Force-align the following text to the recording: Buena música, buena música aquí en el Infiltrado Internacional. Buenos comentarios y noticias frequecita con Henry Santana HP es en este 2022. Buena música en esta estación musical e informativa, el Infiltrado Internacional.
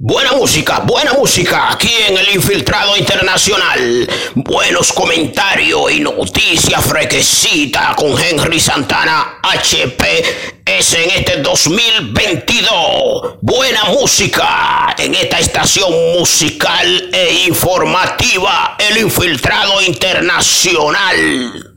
Buena 0.00 0.30
música, 0.30 0.78
buena 0.86 1.12
música 1.12 1.72
aquí 1.72 1.90
en 2.08 2.18
el 2.18 2.36
Infiltrado 2.36 2.96
Internacional. 2.96 4.08
Buenos 4.36 4.92
comentarios 4.92 5.90
y 5.90 5.98
noticias 5.98 6.84
frequecita 6.84 7.96
con 7.96 8.16
Henry 8.16 8.60
Santana 8.60 9.40
HP 9.42 10.24
es 10.64 10.94
en 10.94 11.10
este 11.10 11.38
2022. 11.38 13.38
Buena 13.40 13.86
música 13.86 14.94
en 14.96 15.16
esta 15.16 15.40
estación 15.40 15.90
musical 16.16 17.10
e 17.12 17.46
informativa, 17.48 18.76
el 18.78 18.98
Infiltrado 18.98 19.82
Internacional. 19.82 21.74